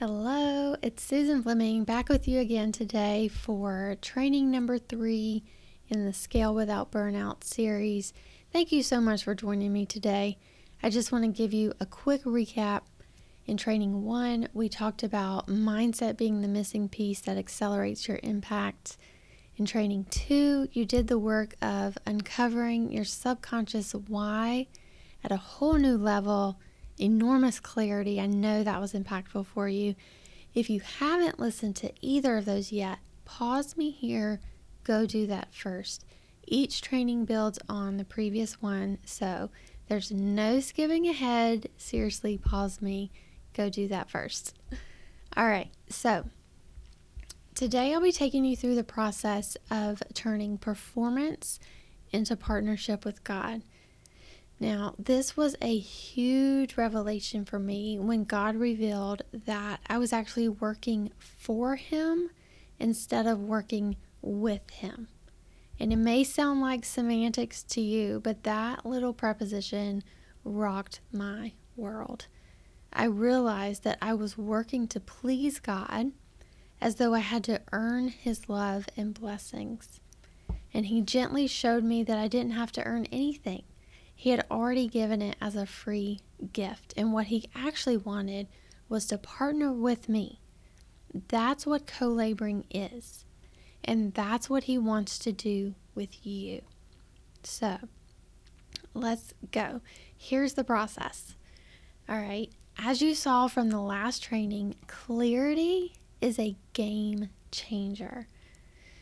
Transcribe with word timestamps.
Hello, 0.00 0.76
it's 0.80 1.02
Susan 1.02 1.42
Fleming 1.42 1.84
back 1.84 2.08
with 2.08 2.26
you 2.26 2.40
again 2.40 2.72
today 2.72 3.28
for 3.28 3.98
training 4.00 4.50
number 4.50 4.78
three 4.78 5.44
in 5.90 6.06
the 6.06 6.14
Scale 6.14 6.54
Without 6.54 6.90
Burnout 6.90 7.44
series. 7.44 8.14
Thank 8.50 8.72
you 8.72 8.82
so 8.82 8.98
much 8.98 9.24
for 9.24 9.34
joining 9.34 9.74
me 9.74 9.84
today. 9.84 10.38
I 10.82 10.88
just 10.88 11.12
want 11.12 11.24
to 11.24 11.30
give 11.30 11.52
you 11.52 11.74
a 11.80 11.84
quick 11.84 12.24
recap. 12.24 12.84
In 13.44 13.58
training 13.58 14.02
one, 14.02 14.48
we 14.54 14.70
talked 14.70 15.02
about 15.02 15.48
mindset 15.48 16.16
being 16.16 16.40
the 16.40 16.48
missing 16.48 16.88
piece 16.88 17.20
that 17.20 17.36
accelerates 17.36 18.08
your 18.08 18.20
impact. 18.22 18.96
In 19.58 19.66
training 19.66 20.06
two, 20.08 20.66
you 20.72 20.86
did 20.86 21.08
the 21.08 21.18
work 21.18 21.56
of 21.60 21.98
uncovering 22.06 22.90
your 22.90 23.04
subconscious 23.04 23.92
why 23.92 24.68
at 25.22 25.30
a 25.30 25.36
whole 25.36 25.74
new 25.74 25.98
level 25.98 26.58
enormous 26.98 27.60
clarity. 27.60 28.20
I 28.20 28.26
know 28.26 28.62
that 28.62 28.80
was 28.80 28.92
impactful 28.92 29.46
for 29.46 29.68
you. 29.68 29.94
If 30.54 30.68
you 30.68 30.80
haven't 30.80 31.38
listened 31.38 31.76
to 31.76 31.92
either 32.00 32.36
of 32.36 32.44
those 32.44 32.72
yet, 32.72 32.98
pause 33.24 33.76
me 33.76 33.90
here, 33.90 34.40
go 34.84 35.06
do 35.06 35.26
that 35.28 35.54
first. 35.54 36.04
Each 36.46 36.80
training 36.80 37.26
builds 37.26 37.58
on 37.68 37.96
the 37.96 38.04
previous 38.04 38.60
one, 38.60 38.98
so 39.04 39.50
there's 39.88 40.10
no 40.10 40.60
skipping 40.60 41.06
ahead. 41.06 41.68
Seriously, 41.76 42.36
pause 42.38 42.82
me, 42.82 43.12
go 43.54 43.68
do 43.68 43.86
that 43.88 44.10
first. 44.10 44.56
All 45.36 45.46
right, 45.46 45.70
so 45.88 46.24
today 47.54 47.94
I'll 47.94 48.00
be 48.00 48.10
taking 48.10 48.44
you 48.44 48.56
through 48.56 48.74
the 48.74 48.82
process 48.82 49.56
of 49.70 50.02
turning 50.14 50.58
performance 50.58 51.60
into 52.10 52.34
partnership 52.34 53.04
with 53.04 53.22
God. 53.22 53.62
Now, 54.60 54.94
this 54.98 55.38
was 55.38 55.56
a 55.62 55.78
huge 55.78 56.76
revelation 56.76 57.46
for 57.46 57.58
me 57.58 57.98
when 57.98 58.24
God 58.24 58.56
revealed 58.56 59.22
that 59.32 59.80
I 59.86 59.96
was 59.96 60.12
actually 60.12 60.50
working 60.50 61.12
for 61.18 61.76
Him 61.76 62.28
instead 62.78 63.26
of 63.26 63.40
working 63.40 63.96
with 64.20 64.68
Him. 64.68 65.08
And 65.78 65.94
it 65.94 65.96
may 65.96 66.24
sound 66.24 66.60
like 66.60 66.84
semantics 66.84 67.62
to 67.64 67.80
you, 67.80 68.20
but 68.22 68.42
that 68.42 68.84
little 68.84 69.14
preposition 69.14 70.04
rocked 70.44 71.00
my 71.10 71.52
world. 71.74 72.26
I 72.92 73.04
realized 73.04 73.82
that 73.84 73.96
I 74.02 74.12
was 74.12 74.36
working 74.36 74.86
to 74.88 75.00
please 75.00 75.58
God 75.58 76.12
as 76.82 76.96
though 76.96 77.14
I 77.14 77.20
had 77.20 77.44
to 77.44 77.62
earn 77.72 78.08
His 78.08 78.46
love 78.46 78.88
and 78.94 79.14
blessings. 79.14 80.00
And 80.74 80.86
He 80.86 81.00
gently 81.00 81.46
showed 81.46 81.82
me 81.82 82.02
that 82.02 82.18
I 82.18 82.28
didn't 82.28 82.52
have 82.52 82.72
to 82.72 82.84
earn 82.84 83.06
anything. 83.06 83.62
He 84.20 84.28
had 84.28 84.44
already 84.50 84.86
given 84.86 85.22
it 85.22 85.36
as 85.40 85.56
a 85.56 85.64
free 85.64 86.20
gift. 86.52 86.92
And 86.94 87.14
what 87.14 87.28
he 87.28 87.48
actually 87.54 87.96
wanted 87.96 88.48
was 88.86 89.06
to 89.06 89.16
partner 89.16 89.72
with 89.72 90.10
me. 90.10 90.42
That's 91.28 91.64
what 91.64 91.86
co 91.86 92.08
laboring 92.08 92.66
is. 92.70 93.24
And 93.82 94.12
that's 94.12 94.50
what 94.50 94.64
he 94.64 94.76
wants 94.76 95.18
to 95.20 95.32
do 95.32 95.74
with 95.94 96.26
you. 96.26 96.60
So 97.44 97.78
let's 98.92 99.32
go. 99.52 99.80
Here's 100.14 100.52
the 100.52 100.64
process. 100.64 101.34
All 102.06 102.18
right. 102.18 102.50
As 102.76 103.00
you 103.00 103.14
saw 103.14 103.48
from 103.48 103.70
the 103.70 103.80
last 103.80 104.22
training, 104.22 104.74
clarity 104.86 105.94
is 106.20 106.38
a 106.38 106.58
game 106.74 107.30
changer. 107.52 108.28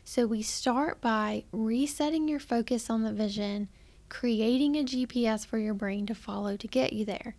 So 0.05 0.28
we 0.28 0.42
start 0.42 1.00
by 1.00 1.42
resetting 1.50 2.28
your 2.28 2.38
focus 2.38 2.88
on 2.88 3.03
the 3.03 3.12
vision 3.12 3.69
creating 4.08 4.76
a 4.76 4.84
GPS 4.84 5.46
for 5.46 5.58
your 5.58 5.74
brain 5.74 6.06
to 6.06 6.14
follow 6.14 6.56
to 6.56 6.66
get 6.66 6.92
you 6.92 7.04
there. 7.04 7.36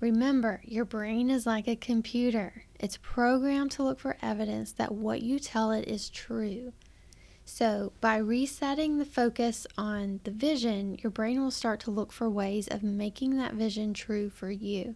Remember, 0.00 0.62
your 0.64 0.86
brain 0.86 1.30
is 1.30 1.44
like 1.44 1.68
a 1.68 1.76
computer. 1.76 2.64
It's 2.78 2.96
programmed 2.96 3.72
to 3.72 3.82
look 3.82 4.00
for 4.00 4.16
evidence 4.22 4.72
that 4.72 4.92
what 4.94 5.20
you 5.20 5.38
tell 5.38 5.70
it 5.72 5.86
is 5.86 6.08
true. 6.08 6.72
So, 7.44 7.92
by 8.00 8.16
resetting 8.16 8.98
the 8.98 9.04
focus 9.04 9.66
on 9.76 10.20
the 10.24 10.30
vision, 10.30 10.98
your 11.02 11.10
brain 11.10 11.42
will 11.42 11.50
start 11.50 11.80
to 11.80 11.90
look 11.90 12.12
for 12.12 12.30
ways 12.30 12.68
of 12.68 12.82
making 12.82 13.36
that 13.36 13.54
vision 13.54 13.92
true 13.92 14.30
for 14.30 14.50
you. 14.50 14.94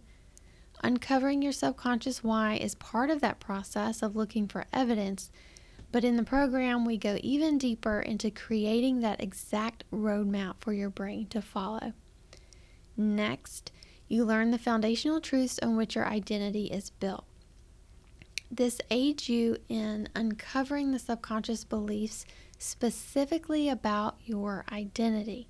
Uncovering 0.81 1.41
your 1.41 1.51
subconscious 1.51 2.23
why 2.23 2.55
is 2.55 2.75
part 2.75 3.09
of 3.09 3.21
that 3.21 3.39
process 3.39 4.01
of 4.01 4.15
looking 4.15 4.47
for 4.47 4.65
evidence 4.73 5.29
but 5.95 6.03
in 6.03 6.17
the 6.17 6.23
program, 6.23 6.83
we 6.83 6.97
go 6.97 7.17
even 7.23 7.57
deeper 7.57 8.01
into 8.01 8.29
creating 8.29 8.99
that 8.99 9.23
exact 9.23 9.85
roadmap 9.93 10.55
for 10.59 10.73
your 10.73 10.89
brain 10.89 11.25
to 11.27 11.41
follow. 11.41 11.93
Next, 12.97 13.71
you 14.09 14.25
learn 14.25 14.51
the 14.51 14.57
foundational 14.57 15.21
truths 15.21 15.57
on 15.63 15.77
which 15.77 15.95
your 15.95 16.05
identity 16.05 16.65
is 16.65 16.89
built. 16.89 17.23
This 18.51 18.81
aids 18.91 19.29
you 19.29 19.55
in 19.69 20.09
uncovering 20.13 20.91
the 20.91 20.99
subconscious 20.99 21.63
beliefs 21.63 22.25
specifically 22.57 23.69
about 23.69 24.17
your 24.25 24.65
identity. 24.69 25.47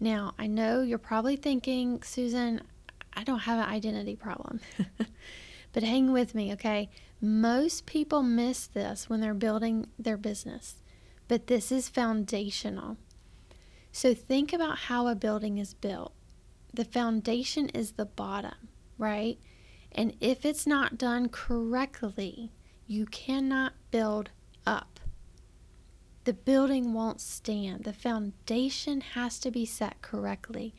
Now, 0.00 0.32
I 0.38 0.46
know 0.46 0.80
you're 0.80 0.96
probably 0.96 1.36
thinking, 1.36 2.02
Susan, 2.02 2.62
I 3.12 3.22
don't 3.22 3.40
have 3.40 3.58
an 3.58 3.70
identity 3.70 4.16
problem. 4.16 4.60
but 5.74 5.82
hang 5.82 6.12
with 6.12 6.34
me, 6.34 6.52
okay? 6.54 6.88
Most 7.20 7.84
people 7.84 8.22
miss 8.22 8.66
this 8.66 9.10
when 9.10 9.20
they're 9.20 9.34
building 9.34 9.88
their 9.98 10.16
business, 10.16 10.76
but 11.28 11.48
this 11.48 11.70
is 11.70 11.88
foundational. 11.90 12.96
So 13.92 14.14
think 14.14 14.52
about 14.52 14.78
how 14.78 15.08
a 15.08 15.14
building 15.14 15.58
is 15.58 15.74
built. 15.74 16.14
The 16.72 16.84
foundation 16.84 17.68
is 17.70 17.92
the 17.92 18.06
bottom, 18.06 18.68
right? 18.98 19.38
And 19.92 20.16
if 20.20 20.46
it's 20.46 20.66
not 20.66 20.96
done 20.96 21.28
correctly, 21.28 22.52
you 22.86 23.06
cannot 23.06 23.74
build 23.90 24.30
up. 24.66 25.00
The 26.24 26.32
building 26.32 26.94
won't 26.94 27.20
stand. 27.20 27.84
The 27.84 27.92
foundation 27.92 29.00
has 29.00 29.38
to 29.40 29.50
be 29.50 29.66
set 29.66 30.00
correctly. 30.02 30.74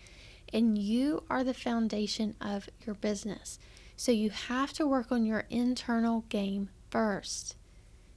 And 0.51 0.77
you 0.77 1.23
are 1.29 1.43
the 1.43 1.53
foundation 1.53 2.35
of 2.41 2.69
your 2.85 2.95
business. 2.95 3.59
So 3.95 4.11
you 4.11 4.29
have 4.29 4.73
to 4.73 4.85
work 4.85 5.11
on 5.11 5.25
your 5.25 5.45
internal 5.49 6.25
game 6.29 6.69
first. 6.89 7.55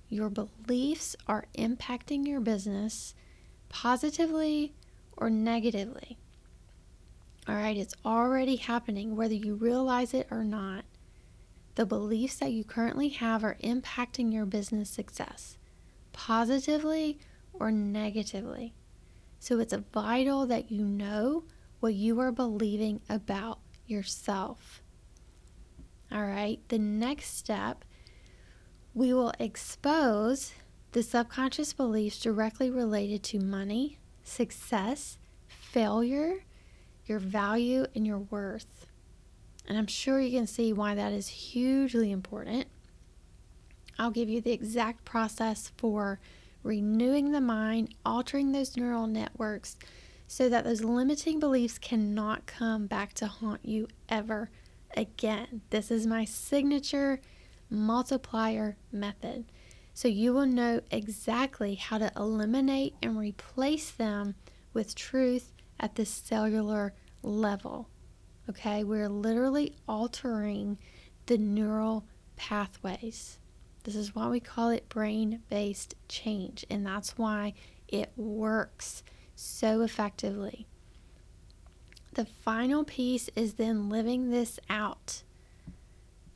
Your 0.08 0.30
beliefs 0.30 1.14
are 1.26 1.46
impacting 1.56 2.26
your 2.26 2.40
business 2.40 3.14
positively 3.68 4.74
or 5.16 5.30
negatively. 5.30 6.18
All 7.46 7.54
right, 7.54 7.76
it's 7.76 7.94
already 8.04 8.56
happening, 8.56 9.16
whether 9.16 9.34
you 9.34 9.54
realize 9.54 10.12
it 10.12 10.26
or 10.30 10.44
not. 10.44 10.84
The 11.76 11.86
beliefs 11.86 12.36
that 12.36 12.52
you 12.52 12.64
currently 12.64 13.08
have 13.10 13.44
are 13.44 13.56
impacting 13.62 14.32
your 14.32 14.46
business 14.46 14.90
success 14.90 15.56
positively 16.12 17.20
or 17.52 17.70
negatively. 17.70 18.74
So 19.38 19.60
it's 19.60 19.74
vital 19.92 20.46
that 20.46 20.72
you 20.72 20.84
know 20.84 21.44
what 21.80 21.94
you 21.94 22.18
are 22.18 22.32
believing 22.32 23.00
about 23.08 23.60
yourself. 23.86 24.82
All 26.10 26.24
right, 26.24 26.60
the 26.68 26.78
next 26.78 27.36
step, 27.36 27.84
we 28.94 29.12
will 29.12 29.32
expose 29.38 30.52
the 30.92 31.02
subconscious 31.02 31.72
beliefs 31.74 32.18
directly 32.18 32.70
related 32.70 33.22
to 33.24 33.38
money, 33.38 33.98
success, 34.22 35.18
failure, 35.46 36.44
your 37.06 37.18
value, 37.18 37.86
and 37.94 38.06
your 38.06 38.18
worth. 38.18 38.86
And 39.66 39.76
I'm 39.76 39.86
sure 39.86 40.18
you 40.20 40.38
can 40.38 40.46
see 40.46 40.72
why 40.72 40.94
that 40.94 41.12
is 41.12 41.28
hugely 41.28 42.10
important. 42.10 42.68
I'll 43.98 44.10
give 44.10 44.30
you 44.30 44.40
the 44.40 44.52
exact 44.52 45.04
process 45.04 45.72
for 45.76 46.20
renewing 46.62 47.32
the 47.32 47.40
mind, 47.40 47.94
altering 48.06 48.52
those 48.52 48.76
neural 48.76 49.06
networks 49.06 49.76
so 50.26 50.48
that 50.48 50.64
those 50.64 50.82
limiting 50.82 51.38
beliefs 51.38 51.78
cannot 51.78 52.46
come 52.46 52.86
back 52.86 53.12
to 53.14 53.26
haunt 53.26 53.64
you 53.64 53.88
ever 54.08 54.50
again. 54.96 55.62
This 55.70 55.90
is 55.90 56.06
my 56.06 56.24
signature 56.24 57.20
multiplier 57.70 58.76
method. 58.92 59.46
So 59.94 60.08
you 60.08 60.32
will 60.32 60.46
know 60.46 60.80
exactly 60.90 61.74
how 61.74 61.98
to 61.98 62.12
eliminate 62.16 62.94
and 63.02 63.18
replace 63.18 63.90
them 63.90 64.36
with 64.72 64.94
truth 64.94 65.52
at 65.80 65.96
the 65.96 66.06
cellular 66.06 66.94
level. 67.22 67.88
Okay, 68.48 68.84
we're 68.84 69.08
literally 69.08 69.74
altering 69.88 70.78
the 71.26 71.36
neural 71.36 72.06
pathways. 72.36 73.38
This 73.84 73.94
is 73.94 74.14
why 74.14 74.28
we 74.28 74.40
call 74.40 74.70
it 74.70 74.88
brain 74.88 75.42
based 75.48 75.94
change, 76.08 76.64
and 76.70 76.86
that's 76.86 77.18
why 77.18 77.54
it 77.88 78.12
works 78.16 79.02
so 79.34 79.82
effectively. 79.82 80.66
The 82.18 82.24
final 82.24 82.82
piece 82.82 83.30
is 83.36 83.54
then 83.54 83.88
living 83.88 84.30
this 84.30 84.58
out. 84.68 85.22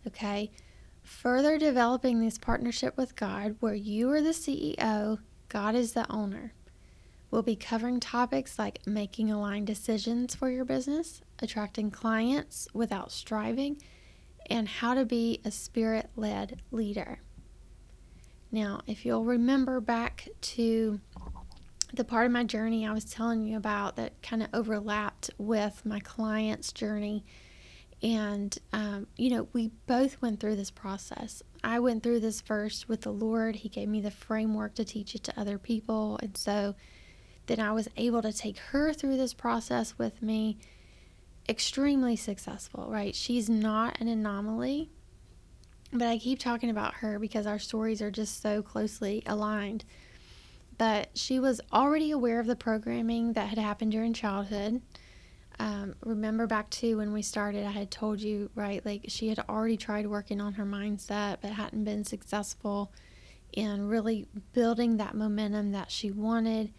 Okay. 0.06 0.52
Further 1.02 1.58
developing 1.58 2.20
this 2.20 2.38
partnership 2.38 2.96
with 2.96 3.16
God, 3.16 3.56
where 3.58 3.74
you 3.74 4.08
are 4.12 4.22
the 4.22 4.28
CEO, 4.28 5.18
God 5.48 5.74
is 5.74 5.94
the 5.94 6.08
owner. 6.08 6.52
We'll 7.32 7.42
be 7.42 7.56
covering 7.56 7.98
topics 7.98 8.60
like 8.60 8.86
making 8.86 9.32
aligned 9.32 9.66
decisions 9.66 10.36
for 10.36 10.48
your 10.48 10.64
business, 10.64 11.20
attracting 11.40 11.90
clients 11.90 12.68
without 12.72 13.10
striving, 13.10 13.82
and 14.48 14.68
how 14.68 14.94
to 14.94 15.04
be 15.04 15.40
a 15.44 15.50
spirit 15.50 16.10
led 16.14 16.62
leader. 16.70 17.18
Now, 18.52 18.82
if 18.86 19.04
you'll 19.04 19.24
remember 19.24 19.80
back 19.80 20.28
to 20.42 21.00
the 21.92 22.04
part 22.04 22.26
of 22.26 22.32
my 22.32 22.44
journey 22.44 22.86
I 22.86 22.92
was 22.92 23.04
telling 23.04 23.44
you 23.44 23.56
about 23.56 23.96
that 23.96 24.22
kind 24.22 24.42
of 24.42 24.48
overlapped 24.54 25.30
with 25.38 25.84
my 25.84 26.00
client's 26.00 26.72
journey. 26.72 27.24
And, 28.02 28.56
um, 28.72 29.06
you 29.16 29.30
know, 29.30 29.48
we 29.52 29.70
both 29.86 30.20
went 30.20 30.40
through 30.40 30.56
this 30.56 30.70
process. 30.70 31.42
I 31.62 31.78
went 31.78 32.02
through 32.02 32.20
this 32.20 32.40
first 32.40 32.88
with 32.88 33.02
the 33.02 33.12
Lord. 33.12 33.56
He 33.56 33.68
gave 33.68 33.88
me 33.88 34.00
the 34.00 34.10
framework 34.10 34.74
to 34.74 34.84
teach 34.84 35.14
it 35.14 35.22
to 35.24 35.40
other 35.40 35.58
people. 35.58 36.18
And 36.22 36.36
so 36.36 36.74
then 37.46 37.60
I 37.60 37.72
was 37.72 37.88
able 37.96 38.22
to 38.22 38.32
take 38.32 38.58
her 38.58 38.92
through 38.92 39.18
this 39.18 39.34
process 39.34 39.98
with 39.98 40.22
me. 40.22 40.58
Extremely 41.48 42.16
successful, 42.16 42.88
right? 42.88 43.14
She's 43.14 43.48
not 43.48 44.00
an 44.00 44.08
anomaly. 44.08 44.90
But 45.92 46.08
I 46.08 46.18
keep 46.18 46.38
talking 46.38 46.70
about 46.70 46.94
her 46.94 47.18
because 47.18 47.46
our 47.46 47.58
stories 47.58 48.00
are 48.00 48.10
just 48.10 48.40
so 48.40 48.62
closely 48.62 49.22
aligned 49.26 49.84
but 50.82 51.16
she 51.16 51.38
was 51.38 51.60
already 51.72 52.10
aware 52.10 52.40
of 52.40 52.48
the 52.48 52.56
programming 52.56 53.34
that 53.34 53.46
had 53.46 53.56
happened 53.56 53.92
during 53.92 54.12
childhood. 54.12 54.82
Um, 55.60 55.94
remember 56.04 56.48
back 56.48 56.70
to 56.70 56.96
when 56.96 57.12
we 57.12 57.22
started, 57.22 57.64
I 57.64 57.70
had 57.70 57.88
told 57.88 58.20
you, 58.20 58.50
right, 58.56 58.84
like 58.84 59.04
she 59.06 59.28
had 59.28 59.38
already 59.48 59.76
tried 59.76 60.08
working 60.08 60.40
on 60.40 60.54
her 60.54 60.64
mindset, 60.64 61.36
but 61.40 61.52
hadn't 61.52 61.84
been 61.84 62.02
successful 62.02 62.92
in 63.52 63.86
really 63.86 64.26
building 64.54 64.96
that 64.96 65.14
momentum 65.14 65.70
that 65.70 65.92
she 65.92 66.10
wanted. 66.10 66.72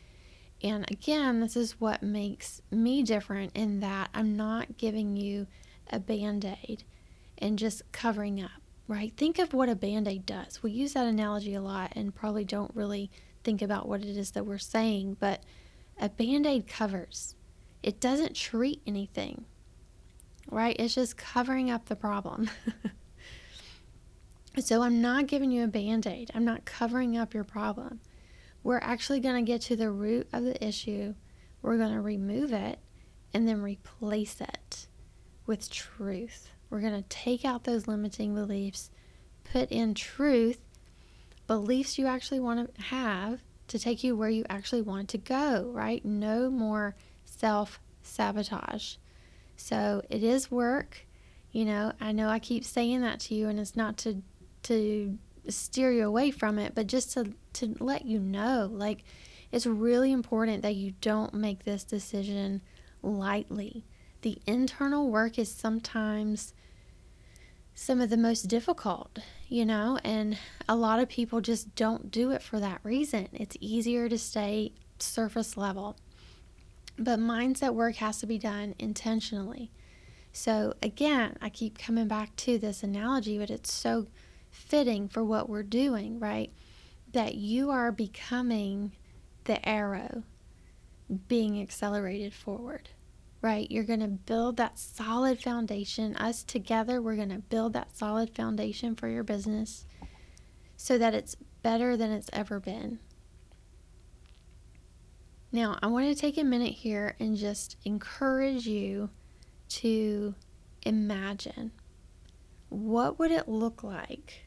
And 0.61 0.83
again, 0.91 1.39
this 1.39 1.55
is 1.55 1.79
what 1.79 2.03
makes 2.03 2.61
me 2.71 3.03
different 3.03 3.53
in 3.55 3.79
that 3.79 4.09
I'm 4.13 4.35
not 4.35 4.77
giving 4.77 5.15
you 5.15 5.47
a 5.94 6.00
band 6.01 6.44
aid 6.44 6.83
and 7.38 7.57
just 7.57 7.89
covering 7.94 8.44
up, 8.44 8.51
right? 8.85 9.13
Think 9.15 9.39
of 9.39 9.53
what 9.53 9.69
a 9.69 9.75
band 9.75 10.09
aid 10.09 10.25
does. 10.25 10.61
We 10.61 10.71
use 10.71 10.91
that 10.91 11.07
analogy 11.07 11.53
a 11.53 11.61
lot 11.61 11.94
and 11.95 12.13
probably 12.13 12.44
don't 12.44 12.75
really 12.75 13.09
think 13.43 13.61
about 13.61 13.87
what 13.87 14.01
it 14.01 14.17
is 14.17 14.31
that 14.31 14.45
we're 14.45 14.57
saying, 14.57 15.17
but 15.19 15.43
a 15.99 16.09
band 16.09 16.45
aid 16.45 16.67
covers, 16.67 17.35
it 17.81 17.99
doesn't 17.99 18.35
treat 18.35 18.81
anything, 18.87 19.45
right? 20.49 20.75
It's 20.79 20.95
just 20.95 21.17
covering 21.17 21.69
up 21.69 21.85
the 21.85 21.95
problem. 21.95 22.49
so 24.59 24.81
I'm 24.81 25.01
not 25.01 25.27
giving 25.27 25.51
you 25.51 25.63
a 25.63 25.67
band 25.67 26.07
aid, 26.07 26.31
I'm 26.33 26.45
not 26.45 26.65
covering 26.65 27.17
up 27.17 27.33
your 27.33 27.43
problem. 27.43 27.99
We're 28.63 28.79
actually 28.79 29.19
going 29.19 29.43
to 29.43 29.51
get 29.51 29.61
to 29.63 29.75
the 29.75 29.91
root 29.91 30.27
of 30.31 30.43
the 30.43 30.65
issue, 30.65 31.15
we're 31.61 31.77
going 31.77 31.93
to 31.93 32.01
remove 32.01 32.53
it, 32.53 32.79
and 33.33 33.47
then 33.47 33.61
replace 33.61 34.39
it 34.39 34.87
with 35.45 35.69
truth. 35.69 36.49
We're 36.69 36.81
going 36.81 37.01
to 37.01 37.09
take 37.09 37.45
out 37.45 37.65
those 37.65 37.87
limiting 37.87 38.33
beliefs, 38.33 38.89
put 39.43 39.71
in 39.71 39.93
truth 39.93 40.59
beliefs 41.47 41.97
you 41.97 42.07
actually 42.07 42.39
want 42.39 42.75
to 42.75 42.81
have 42.83 43.41
to 43.67 43.79
take 43.79 44.03
you 44.03 44.15
where 44.15 44.29
you 44.29 44.45
actually 44.49 44.81
want 44.81 45.09
to 45.09 45.17
go, 45.17 45.69
right? 45.73 46.03
No 46.03 46.49
more 46.49 46.95
self 47.25 47.79
sabotage. 48.01 48.95
So 49.55 50.01
it 50.09 50.23
is 50.23 50.51
work. 50.51 51.05
You 51.51 51.65
know, 51.65 51.93
I 52.01 52.11
know 52.11 52.29
I 52.29 52.39
keep 52.39 52.63
saying 52.65 53.01
that 53.01 53.19
to 53.21 53.35
you 53.35 53.47
and 53.47 53.59
it's 53.59 53.75
not 53.75 53.97
to 53.99 54.21
to 54.63 55.17
steer 55.49 55.91
you 55.91 56.07
away 56.07 56.31
from 56.31 56.57
it, 56.57 56.73
but 56.75 56.87
just 56.87 57.13
to 57.13 57.33
to 57.53 57.75
let 57.79 58.05
you 58.05 58.19
know 58.19 58.69
like 58.71 59.03
it's 59.51 59.67
really 59.67 60.11
important 60.11 60.63
that 60.63 60.75
you 60.75 60.93
don't 60.99 61.33
make 61.33 61.63
this 61.63 61.83
decision 61.83 62.61
lightly. 63.03 63.85
The 64.21 64.39
internal 64.47 65.09
work 65.09 65.37
is 65.37 65.51
sometimes 65.51 66.53
some 67.75 68.01
of 68.01 68.09
the 68.09 68.17
most 68.17 68.43
difficult, 68.43 69.19
you 69.47 69.65
know, 69.65 69.99
and 70.03 70.37
a 70.67 70.75
lot 70.75 70.99
of 70.99 71.09
people 71.09 71.41
just 71.41 71.75
don't 71.75 72.11
do 72.11 72.31
it 72.31 72.41
for 72.41 72.59
that 72.59 72.79
reason. 72.83 73.27
It's 73.33 73.57
easier 73.59 74.07
to 74.09 74.17
stay 74.17 74.73
surface 74.99 75.57
level. 75.57 75.97
But 76.97 77.19
mindset 77.19 77.73
work 77.73 77.95
has 77.95 78.19
to 78.19 78.27
be 78.27 78.37
done 78.37 78.75
intentionally. 78.77 79.71
So, 80.31 80.73
again, 80.81 81.37
I 81.41 81.49
keep 81.49 81.77
coming 81.77 82.07
back 82.07 82.35
to 82.37 82.57
this 82.57 82.83
analogy, 82.83 83.37
but 83.37 83.49
it's 83.49 83.73
so 83.73 84.07
fitting 84.51 85.07
for 85.07 85.23
what 85.23 85.49
we're 85.49 85.63
doing, 85.63 86.19
right? 86.19 86.51
That 87.11 87.35
you 87.35 87.71
are 87.71 87.91
becoming 87.91 88.93
the 89.45 89.67
arrow 89.67 90.23
being 91.27 91.61
accelerated 91.61 92.33
forward 92.33 92.89
right? 93.43 93.69
You're 93.69 93.83
going 93.83 93.99
to 93.99 94.07
build 94.07 94.55
that 94.57 94.79
solid 94.79 95.39
foundation. 95.39 96.15
Us 96.15 96.43
together, 96.43 97.01
we're 97.01 97.17
going 97.17 97.29
to 97.29 97.39
build 97.39 97.73
that 97.73 97.95
solid 97.95 98.33
foundation 98.33 98.95
for 98.95 99.09
your 99.09 99.23
business 99.23 99.85
so 100.77 100.97
that 100.97 101.13
it's 101.13 101.35
better 101.61 101.97
than 101.97 102.09
it's 102.09 102.29
ever 102.31 102.61
been. 102.61 102.99
Now, 105.51 105.77
I 105.83 105.87
want 105.87 106.07
to 106.07 106.15
take 106.15 106.37
a 106.37 106.43
minute 106.43 106.73
here 106.73 107.15
and 107.19 107.35
just 107.35 107.75
encourage 107.83 108.65
you 108.65 109.09
to 109.69 110.33
imagine 110.83 111.71
what 112.69 113.19
would 113.19 113.31
it 113.31 113.49
look 113.49 113.83
like 113.83 114.45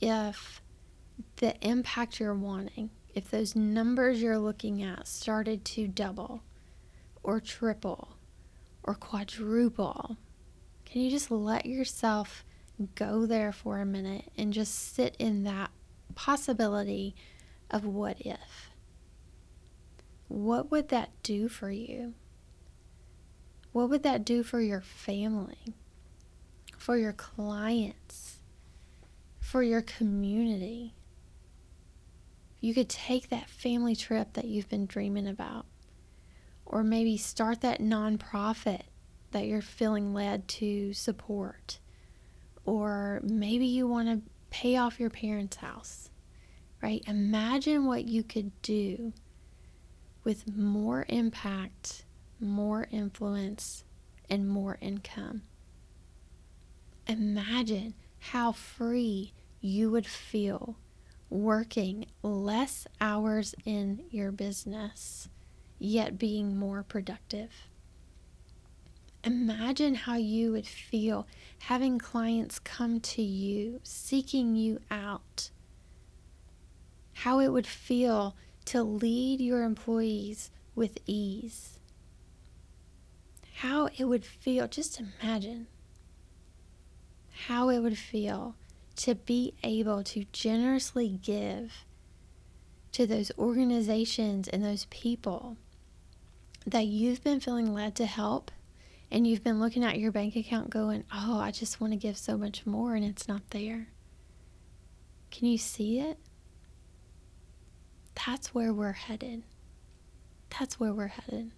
if 0.00 0.62
the 1.36 1.56
impact 1.66 2.20
you're 2.20 2.32
wanting, 2.32 2.90
if 3.12 3.28
those 3.28 3.56
numbers 3.56 4.22
you're 4.22 4.38
looking 4.38 4.84
at 4.84 5.08
started 5.08 5.64
to 5.64 5.88
double 5.88 6.42
or 7.28 7.40
triple 7.40 8.16
or 8.84 8.94
quadruple. 8.94 10.16
Can 10.86 11.02
you 11.02 11.10
just 11.10 11.30
let 11.30 11.66
yourself 11.66 12.42
go 12.94 13.26
there 13.26 13.52
for 13.52 13.80
a 13.80 13.84
minute 13.84 14.32
and 14.38 14.50
just 14.50 14.94
sit 14.94 15.14
in 15.18 15.44
that 15.44 15.70
possibility 16.14 17.14
of 17.70 17.84
what 17.84 18.16
if? 18.20 18.70
What 20.28 20.70
would 20.70 20.88
that 20.88 21.10
do 21.22 21.50
for 21.50 21.70
you? 21.70 22.14
What 23.72 23.90
would 23.90 24.04
that 24.04 24.24
do 24.24 24.42
for 24.42 24.62
your 24.62 24.80
family, 24.80 25.74
for 26.78 26.96
your 26.96 27.12
clients, 27.12 28.38
for 29.38 29.62
your 29.62 29.82
community? 29.82 30.94
You 32.62 32.72
could 32.72 32.88
take 32.88 33.28
that 33.28 33.50
family 33.50 33.94
trip 33.94 34.32
that 34.32 34.46
you've 34.46 34.70
been 34.70 34.86
dreaming 34.86 35.28
about 35.28 35.66
or 36.68 36.84
maybe 36.84 37.16
start 37.16 37.62
that 37.62 37.80
nonprofit 37.80 38.82
that 39.32 39.46
you're 39.46 39.62
feeling 39.62 40.12
led 40.12 40.46
to 40.46 40.92
support. 40.92 41.78
Or 42.64 43.20
maybe 43.24 43.64
you 43.64 43.88
want 43.88 44.08
to 44.08 44.30
pay 44.50 44.76
off 44.76 45.00
your 45.00 45.08
parents' 45.08 45.56
house, 45.56 46.10
right? 46.82 47.02
Imagine 47.06 47.86
what 47.86 48.06
you 48.06 48.22
could 48.22 48.52
do 48.60 49.14
with 50.24 50.54
more 50.54 51.06
impact, 51.08 52.04
more 52.38 52.86
influence, 52.90 53.84
and 54.28 54.46
more 54.46 54.76
income. 54.82 55.42
Imagine 57.06 57.94
how 58.18 58.52
free 58.52 59.32
you 59.62 59.90
would 59.90 60.06
feel 60.06 60.76
working 61.30 62.04
less 62.22 62.86
hours 63.00 63.54
in 63.64 64.04
your 64.10 64.30
business 64.30 65.28
yet 65.78 66.18
being 66.18 66.56
more 66.56 66.82
productive. 66.82 67.50
Imagine 69.24 69.94
how 69.94 70.16
you 70.16 70.52
would 70.52 70.66
feel 70.66 71.26
having 71.60 71.98
clients 71.98 72.58
come 72.58 73.00
to 73.00 73.22
you, 73.22 73.80
seeking 73.82 74.54
you 74.54 74.80
out. 74.90 75.50
How 77.12 77.40
it 77.40 77.48
would 77.48 77.66
feel 77.66 78.36
to 78.66 78.82
lead 78.82 79.40
your 79.40 79.62
employees 79.62 80.50
with 80.74 80.98
ease. 81.06 81.78
How 83.54 83.88
it 83.96 84.04
would 84.04 84.24
feel, 84.24 84.68
just 84.68 85.00
imagine 85.00 85.66
how 87.46 87.68
it 87.68 87.80
would 87.80 87.98
feel 87.98 88.54
to 88.96 89.14
be 89.14 89.54
able 89.62 90.02
to 90.02 90.24
generously 90.32 91.08
give 91.08 91.84
to 92.92 93.06
those 93.06 93.30
organizations 93.38 94.48
and 94.48 94.64
those 94.64 94.86
people 94.90 95.56
that 96.70 96.86
you've 96.86 97.22
been 97.22 97.40
feeling 97.40 97.72
led 97.72 97.94
to 97.96 98.06
help 98.06 98.50
and 99.10 99.26
you've 99.26 99.44
been 99.44 99.60
looking 99.60 99.84
at 99.84 99.98
your 99.98 100.12
bank 100.12 100.36
account 100.36 100.70
going, 100.70 101.04
oh, 101.12 101.38
I 101.38 101.50
just 101.50 101.80
want 101.80 101.92
to 101.92 101.98
give 101.98 102.18
so 102.18 102.36
much 102.36 102.66
more 102.66 102.94
and 102.94 103.04
it's 103.04 103.26
not 103.26 103.50
there. 103.50 103.88
Can 105.30 105.48
you 105.48 105.58
see 105.58 106.00
it? 106.00 106.18
That's 108.26 108.54
where 108.54 108.72
we're 108.72 108.92
headed. 108.92 109.44
That's 110.58 110.78
where 110.78 110.92
we're 110.92 111.08
headed. 111.08 111.52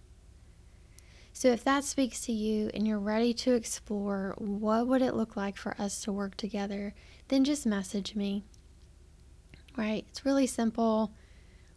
So 1.33 1.49
if 1.49 1.63
that 1.63 1.83
speaks 1.83 2.21
to 2.21 2.31
you 2.31 2.69
and 2.73 2.87
you're 2.87 2.99
ready 2.99 3.33
to 3.33 3.53
explore 3.53 4.35
what 4.37 4.87
would 4.87 5.01
it 5.01 5.15
look 5.15 5.35
like 5.35 5.57
for 5.57 5.75
us 5.79 6.01
to 6.03 6.11
work 6.11 6.35
together, 6.35 6.93
then 7.29 7.43
just 7.43 7.65
message 7.65 8.15
me. 8.15 8.43
Right? 9.77 10.05
It's 10.09 10.25
really 10.25 10.47
simple. 10.47 11.13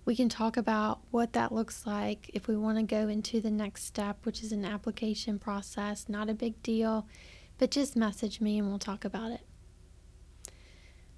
We 0.04 0.14
can 0.14 0.28
talk 0.28 0.56
about 0.56 1.00
what 1.10 1.32
that 1.32 1.52
looks 1.52 1.86
like 1.86 2.30
if 2.34 2.46
we 2.46 2.56
want 2.56 2.76
to 2.78 2.84
go 2.84 3.08
into 3.08 3.40
the 3.40 3.50
next 3.50 3.84
step, 3.84 4.18
which 4.24 4.42
is 4.42 4.52
an 4.52 4.64
application 4.64 5.38
process. 5.38 6.08
Not 6.08 6.28
a 6.28 6.34
big 6.34 6.62
deal, 6.62 7.06
but 7.58 7.70
just 7.70 7.96
message 7.96 8.40
me 8.40 8.58
and 8.58 8.68
we'll 8.68 8.78
talk 8.78 9.04
about 9.04 9.32
it. 9.32 9.40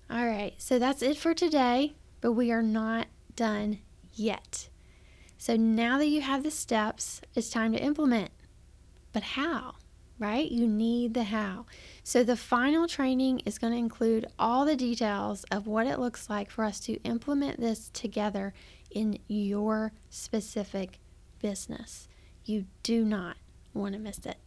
All 0.09 0.25
right, 0.25 0.55
so 0.59 0.79
that's 0.79 1.03
it 1.03 1.17
for 1.17 1.35
today, 1.35 1.97
but 2.21 2.33
we 2.33 2.53
are 2.53 2.63
not 2.63 3.09
done 3.35 3.81
yet. 4.15 4.69
So 5.37 5.57
now 5.57 5.99
that 5.99 6.07
you 6.07 6.21
have 6.21 6.45
the 6.45 6.51
steps, 6.53 7.21
it's 7.35 7.51
time 7.51 7.73
to 7.73 7.83
implement. 7.83 8.31
But 9.13 9.23
how? 9.23 9.75
Right? 10.19 10.51
You 10.51 10.67
need 10.67 11.13
the 11.13 11.25
how. 11.25 11.67
So 12.03 12.23
the 12.23 12.37
final 12.37 12.87
training 12.87 13.41
is 13.41 13.59
going 13.59 13.73
to 13.73 13.79
include 13.79 14.27
all 14.39 14.65
the 14.65 14.77
details 14.77 15.45
of 15.51 15.67
what 15.67 15.87
it 15.87 15.99
looks 15.99 16.31
like 16.31 16.51
for 16.51 16.65
us 16.65 16.81
to 16.81 17.03
implement 17.03 17.61
this 17.61 17.91
together 17.93 18.55
in 18.97 19.19
your 19.29 19.93
specific 20.09 20.99
business. 21.43 22.09
You 22.47 22.65
do 22.83 23.05
not 23.05 23.37
want 23.75 23.93
to 23.93 23.99
miss 23.99 24.25
it. 24.25 24.39